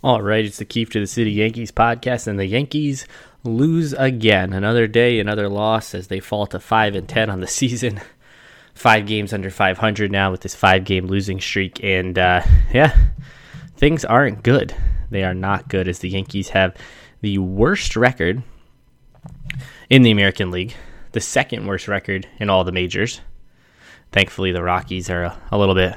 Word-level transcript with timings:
All 0.00 0.22
right, 0.22 0.44
it's 0.44 0.58
the 0.58 0.64
Keefe 0.64 0.90
to 0.90 1.00
the 1.00 1.08
City 1.08 1.32
Yankees 1.32 1.72
podcast, 1.72 2.28
and 2.28 2.38
the 2.38 2.46
Yankees 2.46 3.04
lose 3.42 3.92
again. 3.94 4.52
Another 4.52 4.86
day, 4.86 5.18
another 5.18 5.48
loss 5.48 5.92
as 5.92 6.06
they 6.06 6.20
fall 6.20 6.46
to 6.46 6.60
5 6.60 6.94
and 6.94 7.08
10 7.08 7.28
on 7.28 7.40
the 7.40 7.46
season. 7.48 8.00
Five 8.74 9.06
games 9.06 9.32
under 9.32 9.50
500 9.50 10.12
now 10.12 10.30
with 10.30 10.42
this 10.42 10.54
five 10.54 10.84
game 10.84 11.08
losing 11.08 11.40
streak. 11.40 11.82
And 11.82 12.16
uh, 12.16 12.42
yeah, 12.72 12.96
things 13.76 14.04
aren't 14.04 14.44
good. 14.44 14.72
They 15.10 15.24
are 15.24 15.34
not 15.34 15.68
good 15.68 15.88
as 15.88 15.98
the 15.98 16.10
Yankees 16.10 16.50
have 16.50 16.76
the 17.20 17.38
worst 17.38 17.96
record 17.96 18.44
in 19.90 20.02
the 20.02 20.12
American 20.12 20.52
League, 20.52 20.76
the 21.10 21.20
second 21.20 21.66
worst 21.66 21.88
record 21.88 22.28
in 22.38 22.50
all 22.50 22.62
the 22.62 22.70
majors. 22.70 23.20
Thankfully, 24.12 24.52
the 24.52 24.62
Rockies 24.62 25.10
are 25.10 25.24
a, 25.24 25.42
a 25.50 25.58
little 25.58 25.74
bit 25.74 25.96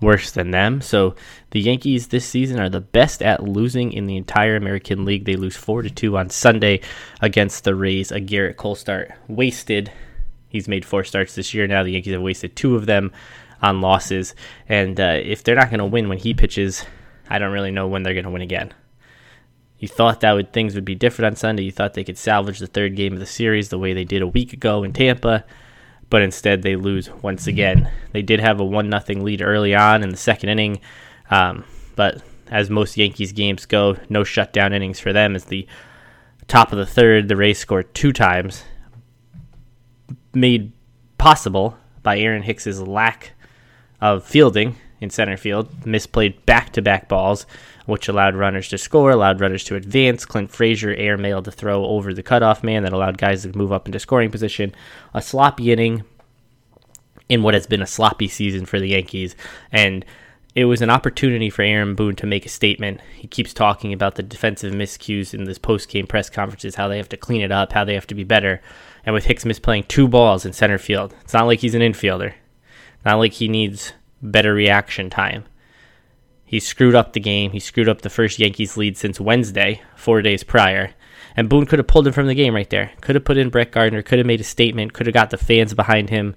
worse 0.00 0.30
than 0.30 0.50
them. 0.50 0.80
So 0.80 1.14
the 1.50 1.60
Yankees 1.60 2.08
this 2.08 2.26
season 2.26 2.60
are 2.60 2.68
the 2.68 2.80
best 2.80 3.22
at 3.22 3.42
losing 3.42 3.92
in 3.92 4.06
the 4.06 4.16
entire 4.16 4.56
American 4.56 5.04
League. 5.04 5.24
They 5.24 5.36
lose 5.36 5.56
four 5.56 5.82
to 5.82 5.90
two 5.90 6.16
on 6.18 6.28
Sunday 6.30 6.80
against 7.20 7.64
the 7.64 7.74
Rays. 7.74 8.12
A 8.12 8.20
Gerrit 8.20 8.56
Cole 8.56 8.74
start 8.74 9.12
wasted. 9.28 9.90
He's 10.48 10.68
made 10.68 10.84
four 10.84 11.04
starts 11.04 11.34
this 11.34 11.54
year 11.54 11.66
now. 11.66 11.82
The 11.82 11.92
Yankees 11.92 12.12
have 12.12 12.22
wasted 12.22 12.56
two 12.56 12.76
of 12.76 12.86
them 12.86 13.12
on 13.62 13.80
losses. 13.80 14.34
And 14.68 15.00
uh, 15.00 15.18
if 15.22 15.42
they're 15.42 15.56
not 15.56 15.70
going 15.70 15.78
to 15.78 15.86
win 15.86 16.08
when 16.08 16.18
he 16.18 16.34
pitches, 16.34 16.84
I 17.28 17.38
don't 17.38 17.52
really 17.52 17.70
know 17.70 17.88
when 17.88 18.02
they're 18.02 18.14
going 18.14 18.24
to 18.24 18.30
win 18.30 18.42
again. 18.42 18.72
You 19.78 19.88
thought 19.88 20.20
that 20.20 20.32
would 20.32 20.52
things 20.52 20.74
would 20.74 20.86
be 20.86 20.94
different 20.94 21.26
on 21.26 21.36
Sunday. 21.36 21.62
You 21.62 21.72
thought 21.72 21.94
they 21.94 22.04
could 22.04 22.16
salvage 22.16 22.58
the 22.58 22.66
third 22.66 22.96
game 22.96 23.12
of 23.12 23.18
the 23.18 23.26
series 23.26 23.68
the 23.68 23.78
way 23.78 23.92
they 23.92 24.04
did 24.04 24.22
a 24.22 24.26
week 24.26 24.52
ago 24.52 24.82
in 24.84 24.92
Tampa 24.92 25.44
but 26.10 26.22
instead 26.22 26.62
they 26.62 26.76
lose 26.76 27.10
once 27.22 27.46
again. 27.46 27.90
They 28.12 28.22
did 28.22 28.40
have 28.40 28.60
a 28.60 28.64
one 28.64 28.88
nothing 28.88 29.24
lead 29.24 29.42
early 29.42 29.74
on 29.74 30.02
in 30.02 30.10
the 30.10 30.16
second 30.16 30.50
inning, 30.50 30.80
um, 31.30 31.64
but 31.94 32.22
as 32.48 32.70
most 32.70 32.96
Yankees 32.96 33.32
games 33.32 33.66
go, 33.66 33.96
no 34.08 34.24
shutdown 34.24 34.72
innings 34.72 35.00
for 35.00 35.12
them. 35.12 35.34
As 35.34 35.46
the 35.46 35.66
top 36.48 36.72
of 36.72 36.78
the 36.78 36.86
third, 36.86 37.28
the 37.28 37.36
Rays 37.36 37.58
scored 37.58 37.92
two 37.94 38.12
times, 38.12 38.64
made 40.32 40.72
possible 41.18 41.76
by 42.02 42.18
Aaron 42.18 42.42
Hicks's 42.42 42.80
lack 42.80 43.32
of 44.00 44.24
fielding 44.24 44.76
in 45.00 45.10
center 45.10 45.36
field, 45.36 45.70
misplayed 45.82 46.44
back 46.46 46.72
to 46.72 46.82
back 46.82 47.08
balls, 47.08 47.46
which 47.86 48.08
allowed 48.08 48.34
runners 48.34 48.68
to 48.68 48.78
score, 48.78 49.10
allowed 49.10 49.40
runners 49.40 49.64
to 49.64 49.76
advance. 49.76 50.24
Clint 50.24 50.50
Frazier 50.50 50.94
airmailed 50.94 51.44
to 51.44 51.50
throw 51.50 51.84
over 51.84 52.14
the 52.14 52.22
cutoff 52.22 52.64
man 52.64 52.82
that 52.82 52.92
allowed 52.92 53.18
guys 53.18 53.42
to 53.42 53.56
move 53.56 53.72
up 53.72 53.86
into 53.86 53.98
scoring 53.98 54.30
position. 54.30 54.74
A 55.14 55.22
sloppy 55.22 55.72
inning 55.72 56.04
in 57.28 57.42
what 57.42 57.54
has 57.54 57.66
been 57.66 57.82
a 57.82 57.86
sloppy 57.86 58.28
season 58.28 58.66
for 58.66 58.78
the 58.80 58.88
Yankees. 58.88 59.36
And 59.72 60.04
it 60.54 60.64
was 60.64 60.80
an 60.80 60.90
opportunity 60.90 61.50
for 61.50 61.62
Aaron 61.62 61.94
Boone 61.94 62.16
to 62.16 62.26
make 62.26 62.46
a 62.46 62.50
statement. 62.50 63.00
He 63.14 63.26
keeps 63.26 63.52
talking 63.52 63.92
about 63.92 64.14
the 64.14 64.22
defensive 64.22 64.72
miscues 64.72 65.34
in 65.34 65.44
this 65.44 65.58
post 65.58 65.88
game 65.88 66.06
press 66.06 66.30
conferences, 66.30 66.76
how 66.76 66.88
they 66.88 66.96
have 66.96 67.10
to 67.10 67.16
clean 67.16 67.42
it 67.42 67.52
up, 67.52 67.72
how 67.72 67.84
they 67.84 67.94
have 67.94 68.06
to 68.06 68.14
be 68.14 68.24
better. 68.24 68.62
And 69.04 69.14
with 69.14 69.26
Hicks 69.26 69.44
misplaying 69.44 69.86
two 69.86 70.08
balls 70.08 70.46
in 70.46 70.52
center 70.52 70.78
field, 70.78 71.14
it's 71.20 71.34
not 71.34 71.46
like 71.46 71.60
he's 71.60 71.74
an 71.74 71.82
infielder. 71.82 72.32
Not 73.04 73.18
like 73.18 73.34
he 73.34 73.48
needs 73.48 73.92
better 74.22 74.54
reaction 74.54 75.10
time. 75.10 75.44
He 76.44 76.60
screwed 76.60 76.94
up 76.94 77.12
the 77.12 77.20
game. 77.20 77.50
He 77.50 77.60
screwed 77.60 77.88
up 77.88 78.02
the 78.02 78.10
first 78.10 78.38
Yankees 78.38 78.76
lead 78.76 78.96
since 78.96 79.20
Wednesday, 79.20 79.82
four 79.96 80.22
days 80.22 80.44
prior. 80.44 80.94
And 81.36 81.48
Boone 81.48 81.66
could 81.66 81.78
have 81.78 81.88
pulled 81.88 82.06
him 82.06 82.12
from 82.12 82.28
the 82.28 82.34
game 82.34 82.54
right 82.54 82.70
there. 82.70 82.92
Could 83.00 83.16
have 83.16 83.24
put 83.24 83.36
in 83.36 83.50
Brett 83.50 83.72
Gardner, 83.72 84.02
could 84.02 84.18
have 84.18 84.26
made 84.26 84.40
a 84.40 84.44
statement, 84.44 84.92
could 84.92 85.06
have 85.06 85.14
got 85.14 85.30
the 85.30 85.36
fans 85.36 85.74
behind 85.74 86.08
him, 86.08 86.34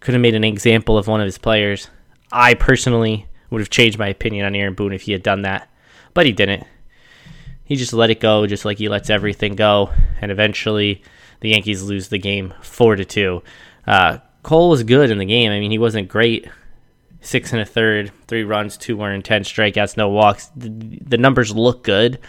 could 0.00 0.14
have 0.14 0.20
made 0.20 0.34
an 0.34 0.44
example 0.44 0.98
of 0.98 1.06
one 1.06 1.20
of 1.20 1.24
his 1.24 1.38
players. 1.38 1.88
I 2.30 2.54
personally 2.54 3.26
would 3.50 3.60
have 3.60 3.70
changed 3.70 3.98
my 3.98 4.08
opinion 4.08 4.44
on 4.44 4.54
Aaron 4.54 4.74
Boone 4.74 4.92
if 4.92 5.02
he 5.02 5.12
had 5.12 5.22
done 5.22 5.42
that, 5.42 5.70
but 6.12 6.26
he 6.26 6.32
didn't. 6.32 6.66
He 7.64 7.76
just 7.76 7.92
let 7.92 8.10
it 8.10 8.20
go, 8.20 8.46
just 8.46 8.64
like 8.64 8.78
he 8.78 8.88
lets 8.88 9.08
everything 9.08 9.54
go, 9.54 9.92
and 10.20 10.30
eventually 10.30 11.02
the 11.40 11.50
Yankees 11.50 11.82
lose 11.82 12.08
the 12.08 12.18
game 12.18 12.54
four 12.60 12.96
to 12.96 13.04
two. 13.04 13.42
Uh, 13.86 14.18
Cole 14.42 14.70
was 14.70 14.82
good 14.82 15.10
in 15.10 15.18
the 15.18 15.24
game. 15.24 15.50
I 15.50 15.58
mean, 15.58 15.70
he 15.70 15.78
wasn't 15.78 16.08
great. 16.08 16.48
Six 17.26 17.52
and 17.52 17.60
a 17.60 17.66
third, 17.66 18.12
three 18.28 18.44
runs, 18.44 18.76
two 18.76 19.02
earned, 19.02 19.24
10 19.24 19.42
strikeouts, 19.42 19.96
no 19.96 20.08
walks. 20.08 20.46
The, 20.54 20.68
the 20.68 21.18
numbers 21.18 21.52
look 21.52 21.82
good, 21.82 22.20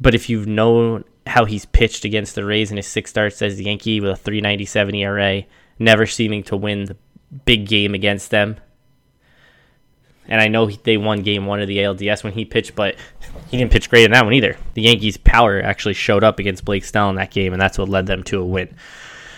but 0.00 0.14
if 0.14 0.30
you've 0.30 0.46
known 0.46 1.04
how 1.26 1.44
he's 1.44 1.66
pitched 1.66 2.06
against 2.06 2.34
the 2.34 2.46
Rays 2.46 2.70
in 2.70 2.78
his 2.78 2.86
six 2.86 3.10
starts 3.10 3.42
as 3.42 3.60
a 3.60 3.64
Yankee 3.64 4.00
with 4.00 4.12
a 4.12 4.16
397 4.16 4.94
ERA, 4.94 5.42
never 5.78 6.06
seeming 6.06 6.42
to 6.44 6.56
win 6.56 6.86
the 6.86 6.96
big 7.44 7.66
game 7.66 7.92
against 7.92 8.30
them. 8.30 8.56
And 10.28 10.40
I 10.40 10.48
know 10.48 10.64
they 10.70 10.96
won 10.96 11.20
game 11.20 11.44
one 11.44 11.60
of 11.60 11.68
the 11.68 11.76
ALDS 11.80 12.24
when 12.24 12.32
he 12.32 12.46
pitched, 12.46 12.74
but 12.74 12.96
he 13.48 13.58
didn't 13.58 13.70
pitch 13.70 13.90
great 13.90 14.06
in 14.06 14.12
that 14.12 14.24
one 14.24 14.32
either. 14.32 14.56
The 14.72 14.82
Yankees' 14.82 15.18
power 15.18 15.62
actually 15.62 15.92
showed 15.92 16.24
up 16.24 16.38
against 16.38 16.64
Blake 16.64 16.86
Snell 16.86 17.10
in 17.10 17.16
that 17.16 17.30
game, 17.30 17.52
and 17.52 17.60
that's 17.60 17.76
what 17.76 17.90
led 17.90 18.06
them 18.06 18.22
to 18.24 18.40
a 18.40 18.46
win. 18.46 18.74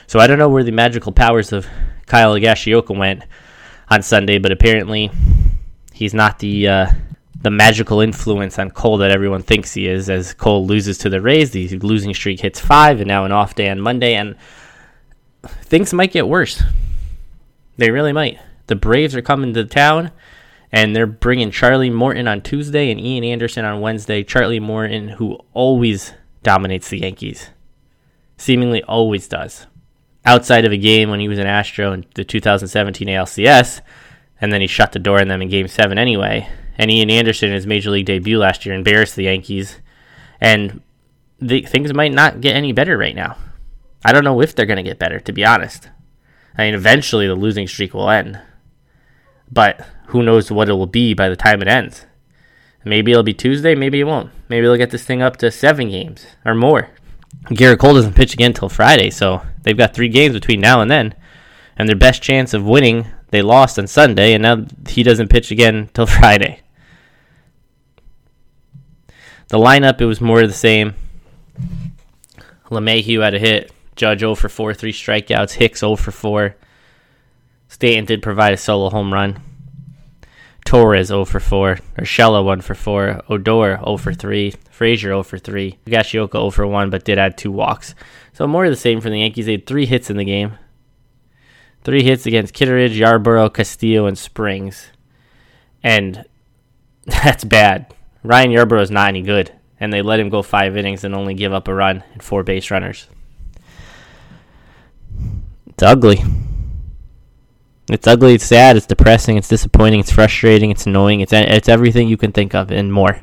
So 0.06 0.20
I 0.20 0.28
don't 0.28 0.38
know 0.38 0.48
where 0.48 0.62
the 0.62 0.70
magical 0.70 1.10
powers 1.10 1.52
of 1.52 1.66
Kyle 2.06 2.34
Higashioka 2.34 2.96
went 2.96 3.24
on 3.90 4.02
Sunday, 4.02 4.38
but 4.38 4.52
apparently 4.52 5.10
he's 5.92 6.14
not 6.14 6.38
the 6.38 6.68
uh, 6.68 6.86
the 7.40 7.50
magical 7.50 8.00
influence 8.00 8.58
on 8.58 8.70
Cole 8.70 8.98
that 8.98 9.10
everyone 9.10 9.42
thinks 9.42 9.74
he 9.74 9.86
is. 9.86 10.08
As 10.08 10.34
Cole 10.34 10.66
loses 10.66 10.98
to 10.98 11.10
the 11.10 11.20
Rays, 11.20 11.50
the 11.50 11.68
losing 11.78 12.14
streak 12.14 12.40
hits 12.40 12.60
five, 12.60 13.00
and 13.00 13.08
now 13.08 13.24
an 13.24 13.32
off 13.32 13.54
day 13.54 13.68
on 13.68 13.80
Monday, 13.80 14.14
and 14.14 14.36
things 15.42 15.92
might 15.92 16.12
get 16.12 16.28
worse. 16.28 16.62
They 17.76 17.90
really 17.90 18.12
might. 18.12 18.38
The 18.66 18.76
Braves 18.76 19.16
are 19.16 19.22
coming 19.22 19.54
to 19.54 19.64
town, 19.64 20.12
and 20.70 20.94
they're 20.94 21.06
bringing 21.06 21.50
Charlie 21.50 21.90
Morton 21.90 22.28
on 22.28 22.42
Tuesday 22.42 22.90
and 22.90 23.00
Ian 23.00 23.24
Anderson 23.24 23.64
on 23.64 23.80
Wednesday. 23.80 24.22
Charlie 24.22 24.60
Morton, 24.60 25.08
who 25.08 25.38
always 25.54 26.12
dominates 26.42 26.90
the 26.90 26.98
Yankees, 26.98 27.50
seemingly 28.36 28.82
always 28.84 29.26
does 29.26 29.66
outside 30.24 30.64
of 30.64 30.72
a 30.72 30.76
game 30.76 31.10
when 31.10 31.20
he 31.20 31.28
was 31.28 31.38
an 31.38 31.46
Astro 31.46 31.92
in 31.92 32.04
the 32.14 32.24
2017 32.24 33.08
ALCS, 33.08 33.80
and 34.40 34.52
then 34.52 34.60
he 34.60 34.66
shut 34.66 34.92
the 34.92 34.98
door 34.98 35.20
on 35.20 35.28
them 35.28 35.42
in 35.42 35.48
Game 35.48 35.68
Seven 35.68 35.98
anyway. 35.98 36.48
And 36.78 36.90
Ian 36.90 37.10
Anderson, 37.10 37.50
in 37.50 37.54
his 37.54 37.66
major 37.66 37.90
league 37.90 38.06
debut 38.06 38.38
last 38.38 38.64
year, 38.64 38.74
embarrassed 38.74 39.16
the 39.16 39.24
Yankees, 39.24 39.80
and 40.40 40.80
the, 41.38 41.62
things 41.62 41.92
might 41.92 42.12
not 42.12 42.40
get 42.40 42.56
any 42.56 42.72
better 42.72 42.96
right 42.96 43.14
now. 43.14 43.36
I 44.04 44.12
don't 44.12 44.24
know 44.24 44.40
if 44.40 44.54
they're 44.54 44.66
going 44.66 44.76
to 44.78 44.82
get 44.82 44.98
better, 44.98 45.20
to 45.20 45.32
be 45.32 45.44
honest. 45.44 45.90
I 46.56 46.64
mean, 46.64 46.74
eventually 46.74 47.26
the 47.26 47.34
losing 47.34 47.66
streak 47.66 47.92
will 47.92 48.10
end, 48.10 48.40
but 49.50 49.86
who 50.06 50.22
knows 50.22 50.50
what 50.50 50.68
it 50.68 50.74
will 50.74 50.86
be 50.86 51.14
by 51.14 51.28
the 51.28 51.36
time 51.36 51.62
it 51.62 51.68
ends. 51.68 52.06
Maybe 52.84 53.12
it'll 53.12 53.22
be 53.22 53.34
Tuesday, 53.34 53.74
maybe 53.74 54.00
it 54.00 54.04
won't. 54.04 54.30
Maybe 54.48 54.66
they'll 54.66 54.76
get 54.76 54.90
this 54.90 55.04
thing 55.04 55.20
up 55.20 55.36
to 55.38 55.50
seven 55.50 55.90
games 55.90 56.26
or 56.44 56.54
more. 56.54 56.88
Gerrit 57.46 57.78
Cole 57.78 57.94
doesn't 57.94 58.14
pitch 58.14 58.32
again 58.32 58.50
until 58.50 58.68
Friday, 58.68 59.10
so 59.10 59.42
they've 59.62 59.76
got 59.76 59.94
three 59.94 60.08
games 60.08 60.34
between 60.34 60.60
now 60.60 60.80
and 60.80 60.90
then. 60.90 61.14
And 61.76 61.88
their 61.88 61.96
best 61.96 62.22
chance 62.22 62.52
of 62.52 62.64
winning, 62.64 63.06
they 63.28 63.42
lost 63.42 63.78
on 63.78 63.86
Sunday, 63.86 64.34
and 64.34 64.42
now 64.42 64.66
he 64.88 65.02
doesn't 65.02 65.30
pitch 65.30 65.50
again 65.50 65.74
until 65.88 66.06
Friday. 66.06 66.60
The 69.48 69.58
lineup, 69.58 70.00
it 70.00 70.06
was 70.06 70.20
more 70.20 70.42
of 70.42 70.48
the 70.48 70.54
same. 70.54 70.94
LeMahieu 72.70 73.22
had 73.22 73.34
a 73.34 73.38
hit. 73.38 73.72
Judge 73.96 74.20
0 74.20 74.34
for 74.34 74.48
4, 74.48 74.74
three 74.74 74.92
strikeouts. 74.92 75.52
Hicks 75.52 75.80
0 75.80 75.96
for 75.96 76.12
4. 76.12 76.54
Stanton 77.68 78.04
did 78.04 78.22
provide 78.22 78.52
a 78.52 78.56
solo 78.56 78.90
home 78.90 79.12
run. 79.12 79.42
Torres 80.70 81.08
0 81.08 81.24
for 81.24 81.40
4. 81.40 81.78
Urshela 81.98 82.44
1 82.44 82.60
for 82.60 82.76
4. 82.76 83.22
Odor 83.28 83.80
0 83.84 83.96
for 83.96 84.14
3. 84.14 84.54
Frazier 84.70 85.08
0 85.08 85.24
for 85.24 85.36
3. 85.36 85.76
Higashioka 85.84 86.34
0 86.34 86.50
for 86.50 86.64
1, 86.64 86.90
but 86.90 87.04
did 87.04 87.18
add 87.18 87.36
two 87.36 87.50
walks. 87.50 87.96
So 88.32 88.46
more 88.46 88.66
of 88.66 88.70
the 88.70 88.76
same 88.76 89.00
for 89.00 89.10
the 89.10 89.18
Yankees. 89.18 89.46
They 89.46 89.52
had 89.52 89.66
three 89.66 89.84
hits 89.84 90.10
in 90.10 90.16
the 90.16 90.24
game. 90.24 90.52
Three 91.82 92.04
hits 92.04 92.24
against 92.24 92.54
Kittredge, 92.54 92.96
Yarbrough, 92.96 93.52
Castillo, 93.52 94.06
and 94.06 94.16
Springs. 94.16 94.92
And 95.82 96.24
that's 97.04 97.42
bad. 97.42 97.92
Ryan 98.22 98.52
Yarbrough 98.52 98.82
is 98.82 98.92
not 98.92 99.08
any 99.08 99.22
good. 99.22 99.50
And 99.80 99.92
they 99.92 100.02
let 100.02 100.20
him 100.20 100.28
go 100.28 100.40
five 100.40 100.76
innings 100.76 101.02
and 101.02 101.16
only 101.16 101.34
give 101.34 101.52
up 101.52 101.66
a 101.66 101.74
run 101.74 102.04
and 102.12 102.22
four 102.22 102.44
base 102.44 102.70
runners. 102.70 103.08
It's 105.66 105.82
ugly. 105.82 106.22
It's 107.92 108.06
ugly, 108.06 108.34
it's 108.34 108.44
sad, 108.44 108.76
it's 108.76 108.86
depressing, 108.86 109.36
it's 109.36 109.48
disappointing, 109.48 110.00
it's 110.00 110.12
frustrating, 110.12 110.70
it's 110.70 110.86
annoying, 110.86 111.20
it's 111.20 111.32
it's 111.32 111.68
everything 111.68 112.08
you 112.08 112.16
can 112.16 112.30
think 112.32 112.54
of 112.54 112.70
and 112.70 112.92
more. 112.92 113.20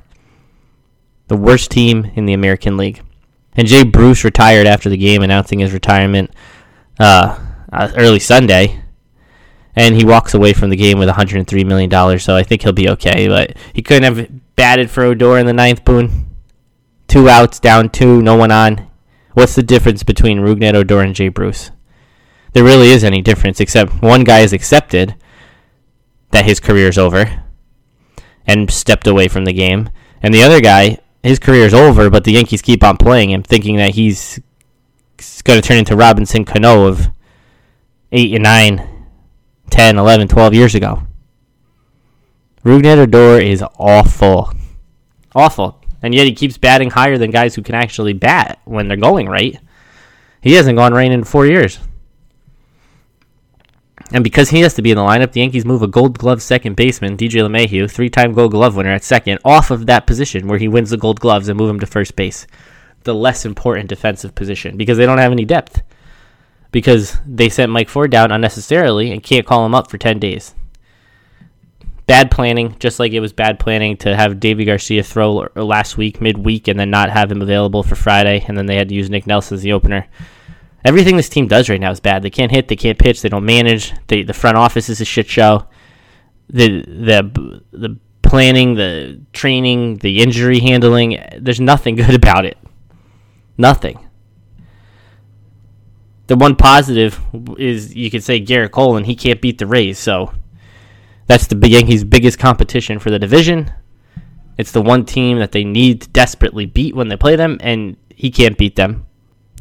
The 1.28 1.38
worst 1.38 1.72
team 1.72 2.12
in 2.16 2.26
the 2.26 2.34
American 2.34 2.76
League. 2.78 3.02
And 3.54 3.68
Jay 3.68 3.84
Bruce 3.84 4.24
retired 4.24 4.68
after 4.68 4.90
the 4.90 4.98
game, 4.98 5.22
announcing 5.22 5.60
his 5.60 5.74
retirement 5.74 6.32
uh, 7.00 7.40
uh 7.72 7.92
early 7.96 8.20
Sunday. 8.20 8.82
And 9.76 9.96
he 9.96 10.04
walks 10.04 10.34
away 10.34 10.54
from 10.54 10.70
the 10.70 10.76
game 10.76 10.98
with 10.98 11.08
$103 11.08 11.66
million, 11.66 12.20
so 12.20 12.36
I 12.36 12.44
think 12.44 12.64
he'll 12.64 12.74
be 12.74 12.90
okay. 12.90 13.28
But 13.28 13.56
he 13.74 13.82
couldn't 13.82 14.16
have 14.16 14.56
batted 14.56 14.90
for 14.90 15.04
Odor 15.04 15.38
in 15.38 15.46
the 15.46 15.54
ninth, 15.54 15.86
Boone. 15.86 16.28
Two 17.08 17.30
outs, 17.30 17.60
down 17.60 17.90
two, 17.90 18.22
no 18.22 18.36
one 18.36 18.52
on. 18.52 18.88
What's 19.34 19.56
the 19.56 19.64
difference 19.64 20.04
between 20.04 20.40
Rougned 20.40 20.74
Odor 20.74 21.02
and 21.02 21.14
Jay 21.14 21.30
Bruce? 21.30 21.70
There 22.54 22.64
really 22.64 22.92
is 22.92 23.04
any 23.04 23.22
difference 23.22 23.60
except 23.60 24.02
one 24.02 24.24
guy 24.24 24.40
has 24.40 24.54
accepted 24.54 25.16
that 26.32 26.46
his 26.46 26.60
career 26.60 26.88
is 26.88 26.98
over 26.98 27.44
and 28.46 28.72
stepped 28.72 29.08
away 29.08 29.28
from 29.28 29.46
the 29.46 29.54
game, 29.54 29.90
And 30.22 30.34
the 30.34 30.42
other 30.42 30.62
guy, 30.62 31.00
his 31.22 31.38
career 31.38 31.66
is 31.66 31.74
over, 31.74 32.10
but 32.10 32.24
the 32.24 32.32
Yankees 32.32 32.62
keep 32.62 32.84
on 32.84 32.98
playing 32.98 33.30
him, 33.30 33.44
thinking 33.44 33.76
that 33.76 33.96
he's 33.96 34.40
going 35.44 35.62
to 35.62 35.68
turn 35.68 35.78
into 35.78 35.96
Robinson 35.96 36.46
Cano 36.46 36.86
of 36.88 37.10
8 38.12 38.34
and 38.34 38.44
9, 38.44 39.06
10, 39.70 39.98
11, 39.98 40.28
12 40.28 40.54
years 40.54 40.76
ago. 40.76 41.04
Rougned 42.64 42.98
Odor 42.98 43.40
is 43.40 43.64
awful. 43.78 44.54
Awful. 45.36 45.82
And 46.02 46.16
yet 46.16 46.26
he 46.26 46.34
keeps 46.34 46.58
batting 46.58 46.90
higher 46.90 47.18
than 47.18 47.32
guys 47.32 47.56
who 47.56 47.62
can 47.62 47.76
actually 47.76 48.14
bat 48.14 48.60
when 48.66 48.88
they're 48.88 48.98
going 48.98 49.28
right. 49.28 49.60
He 50.42 50.54
hasn't 50.54 50.78
gone 50.78 50.94
right 50.94 51.12
in 51.12 51.24
four 51.24 51.46
years. 51.46 51.80
And 54.14 54.24
because 54.24 54.50
he 54.50 54.62
has 54.62 54.74
to 54.76 54.82
be 54.82 54.92
in 54.92 54.98
the 54.98 55.04
lineup, 55.04 55.34
the 55.34 55.42
Yankees 55.42 55.66
move 55.66 55.82
a 55.82 55.88
gold 55.88 56.18
glove 56.18 56.42
second 56.42 56.76
baseman, 56.76 57.18
DJ 57.18 57.42
LeMahieu, 57.46 57.92
three 57.92 58.10
time 58.10 58.32
gold 58.32 58.52
glove 58.52 58.76
winner 58.76 58.92
at 58.92 59.04
second, 59.04 59.40
off 59.44 59.70
of 59.70 59.86
that 59.88 60.08
position 60.08 60.48
where 60.48 60.60
he 60.60 60.68
wins 60.68 60.92
the 60.92 60.98
gold 60.98 61.20
gloves 61.20 61.50
and 61.50 61.58
move 61.58 61.70
him 61.70 61.80
to 61.82 61.86
first 61.86 62.16
base. 62.16 62.48
The 63.04 63.14
less 63.14 63.46
important 63.46 63.90
defensive 63.90 64.34
position 64.34 64.78
because 64.78 64.98
they 64.98 65.06
don't 65.06 65.18
have 65.18 65.32
any 65.32 65.46
depth. 65.46 65.82
Because 66.72 67.18
they 67.26 67.50
sent 67.50 67.72
Mike 67.72 67.90
Ford 67.90 68.12
down 68.12 68.32
unnecessarily 68.32 69.12
and 69.12 69.24
can't 69.24 69.46
call 69.46 69.66
him 69.66 69.76
up 69.76 69.90
for 69.90 69.98
10 69.98 70.20
days. 70.20 70.54
Bad 72.06 72.32
planning, 72.32 72.78
just 72.80 73.00
like 73.00 73.12
it 73.12 73.20
was 73.20 73.34
bad 73.34 73.60
planning 73.60 73.98
to 73.98 74.16
have 74.16 74.36
Deivi 74.36 74.66
Garcia 74.66 75.04
throw 75.04 75.50
last 75.56 75.98
week, 75.98 76.22
midweek, 76.22 76.70
and 76.70 76.80
then 76.80 76.90
not 76.90 77.10
have 77.10 77.30
him 77.30 77.42
available 77.42 77.84
for 77.84 77.96
Friday, 77.96 78.46
and 78.48 78.58
then 78.58 78.66
they 78.66 78.78
had 78.78 78.88
to 78.90 78.96
use 78.96 79.10
Nick 79.10 79.28
Nelson 79.28 79.56
as 79.56 79.62
the 79.62 79.74
opener 79.74 80.08
Everything 80.86 81.18
this 81.18 81.30
team 81.30 81.48
does 81.48 81.70
right 81.70 81.82
now 81.82 81.92
is 81.92 82.00
bad. 82.00 82.24
They 82.24 82.30
can't 82.30 82.52
hit, 82.52 82.68
they 82.68 82.76
can't 82.76 82.98
pitch, 82.98 83.22
they 83.22 83.30
don't 83.30 83.46
manage. 83.46 83.94
They, 84.08 84.24
the 84.24 84.34
front 84.34 84.58
office 84.58 84.90
is 84.90 85.02
a 85.02 85.06
shit 85.06 85.28
show. 85.28 85.68
The 86.50 86.82
the 86.82 87.62
the 87.72 88.00
planning, 88.22 88.76
the 88.76 89.22
training, 89.34 89.98
the 89.98 90.22
injury 90.22 90.60
handling, 90.60 91.20
there's 91.40 91.60
nothing 91.60 91.96
good 91.96 92.14
about 92.24 92.46
it. 92.46 92.58
Nothing. 93.58 94.08
The 96.28 96.36
one 96.36 96.56
positive 96.56 97.20
is 97.58 97.96
you 97.96 98.12
could 98.12 98.24
say 98.24 98.42
Gerrit 98.42 98.72
Cole, 98.72 98.98
and 98.98 99.06
he 99.06 99.16
can't 99.16 99.42
beat 99.42 99.58
the 99.58 99.66
Rays, 99.66 99.98
so 99.98 100.34
that's 101.26 101.48
the 101.48 101.68
Yankees' 101.68 102.04
biggest 102.04 102.38
competition 102.38 103.00
for 103.00 103.10
the 103.10 103.18
division. 103.18 103.72
It's 104.58 104.72
the 104.72 104.82
one 104.82 105.06
team 105.06 105.40
that 105.40 105.54
they 105.54 105.64
need 105.64 106.02
to 106.02 106.10
desperately 106.10 106.66
beat 106.66 106.96
when 106.96 107.08
they 107.08 107.16
play 107.16 107.36
them, 107.36 107.58
and 107.62 107.96
he 108.10 108.30
can't 108.30 108.58
beat 108.58 108.76
them. 108.76 109.07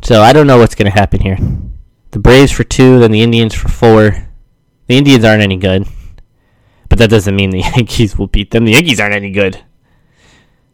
So 0.02 0.22
I 0.22 0.32
don't 0.32 0.46
know 0.46 0.58
what's 0.58 0.75
going 0.75 0.90
to 0.90 0.98
happen 0.98 1.20
here. 1.20 1.38
The 2.12 2.19
Braves 2.19 2.52
for 2.52 2.64
two, 2.64 2.98
then 2.98 3.10
the 3.10 3.22
Indians 3.22 3.54
for 3.54 3.69
four. 3.69 4.28
The 4.87 4.96
Indians 4.96 5.25
aren't 5.25 5.43
any 5.43 5.56
good, 5.56 5.87
but 6.88 6.98
that 6.98 7.10
doesn't 7.10 7.34
mean 7.34 7.50
the 7.50 7.58
Yankees 7.76 8.16
will 8.16 8.28
beat 8.28 8.50
them. 8.52 8.64
The 8.64 8.72
Yankees 8.72 9.00
aren't 9.00 9.14
any 9.14 9.31
good. 9.31 9.62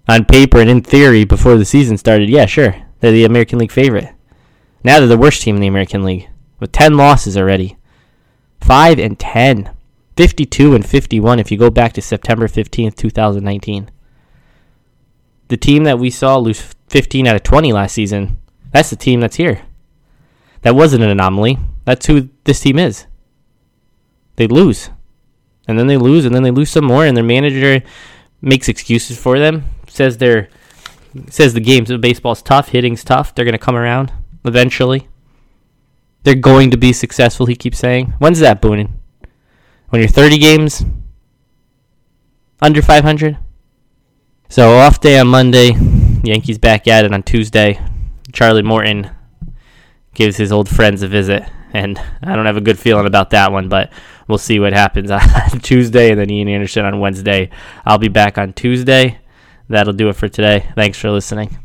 On 0.09 0.25
paper 0.25 0.59
and 0.59 0.69
in 0.69 0.83
theory, 0.83 1.25
before 1.25 1.57
the 1.57 1.65
season 1.65 1.97
started, 1.97 2.29
yeah, 2.29 2.47
sure, 2.47 2.75
they're 3.01 3.13
the 3.13 3.25
American 3.25 3.59
League 3.59 3.73
favorite. 3.73 4.15
Now 4.85 4.99
they're 4.99 5.09
the 5.09 5.17
worst 5.17 5.43
team 5.43 5.55
in 5.55 5.61
the 5.63 5.69
American 5.69 6.03
League 6.03 6.29
with 6.59 6.73
10 6.73 6.97
losses 6.97 7.37
already. 7.37 7.77
5 8.61 8.99
and 8.99 9.19
10. 9.19 9.71
52 10.17 10.75
and 10.75 10.87
51 10.87 11.39
if 11.39 11.51
you 11.51 11.57
go 11.57 11.71
back 11.71 11.93
to 11.95 12.03
September 12.03 12.47
15th, 12.47 12.97
2019. 12.97 13.91
The 15.49 15.57
team 15.57 15.85
that 15.85 15.99
we 15.99 16.11
saw 16.11 16.37
lose 16.37 16.75
15 16.89 17.27
out 17.27 17.37
of 17.37 17.43
20 17.43 17.73
last 17.73 17.95
season 17.95 18.39
that's 18.73 18.91
the 18.91 18.97
team 18.97 19.21
that's 19.21 19.37
here. 19.37 19.63
That 20.63 20.75
wasn't 20.75 21.03
an 21.03 21.11
anomaly. 21.11 21.59
That's 21.85 22.07
who 22.07 22.29
this 22.45 22.61
team 22.61 22.79
is. 22.79 23.07
They 24.37 24.47
lose. 24.47 24.91
And 25.69 25.79
then 25.79 25.87
they 25.87 25.97
lose, 25.97 26.25
and 26.25 26.35
then 26.35 26.43
they 26.43 26.51
lose 26.51 26.71
some 26.71 26.85
more, 26.85 27.05
and 27.05 27.17
their 27.17 27.25
manager 27.25 27.83
makes 28.41 28.69
excuses 28.69 29.19
for 29.19 29.39
them. 29.39 29.65
Says 29.89 30.19
they're 30.19 30.49
says 31.29 31.53
the 31.53 31.61
games 31.61 31.91
of 31.91 32.01
baseball's 32.01 32.43
tough, 32.43 32.71
hitting's 32.71 33.05
tough. 33.05 33.35
They're 33.35 33.45
gonna 33.45 33.59
come 33.59 33.77
around 33.77 34.13
eventually. 34.45 35.09
They're 36.25 36.35
going 36.35 36.71
to 36.71 36.77
be 36.77 36.93
successful, 36.93 37.47
he 37.47 37.57
keeps 37.57 37.79
saying. 37.79 38.15
When's 38.19 38.39
that, 38.39 38.63
Boonin? 38.63 38.91
When 39.89 40.01
you're 40.01 40.09
30 40.09 40.39
games 40.39 40.85
under 42.61 42.81
500? 42.81 43.39
So 44.49 44.79
off 44.79 45.01
day 45.01 45.19
on 45.19 45.29
Monday, 45.29 45.73
Yankees 46.23 46.59
back 46.59 46.87
at 46.87 47.05
it 47.05 47.13
on 47.13 47.25
Tuesday. 47.25 47.81
Charlie 48.33 48.63
Morton 48.63 49.11
gives 50.15 50.37
his 50.37 50.53
old 50.53 50.69
friends 50.69 51.03
a 51.03 51.09
visit, 51.09 51.43
and 51.73 51.99
I 52.23 52.35
don't 52.35 52.47
have 52.47 52.57
a 52.57 52.63
good 52.63 52.79
feeling 52.79 53.07
about 53.07 53.31
that 53.31 53.53
one, 53.53 53.69
but 53.69 53.93
we'll 54.29 54.39
see 54.39 54.59
what 54.59 54.73
happens 54.73 55.11
on 55.11 55.61
Tuesday, 55.61 56.11
and 56.11 56.21
then 56.21 56.31
Ian 56.31 56.49
Anderson 56.49 56.85
on 56.85 57.01
Wednesday. 57.01 57.51
I'll 57.85 57.99
be 57.99 58.09
back 58.09 58.39
on 58.39 58.53
Tuesday. 58.53 59.19
That'll 59.69 59.93
do 59.93 60.09
it 60.09 60.17
for 60.17 60.29
today. 60.29 60.71
Thanks 60.75 60.99
for 60.99 61.11
listening. 61.11 61.63